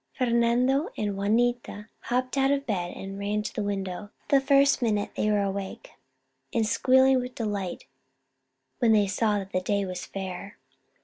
[0.13, 5.11] Fernando and Juanita hopped out of bed and ran to the window the first minute
[5.15, 5.91] they were awake,
[6.51, 7.85] and squealed with delight
[8.79, 10.57] when they saw that the day was fair.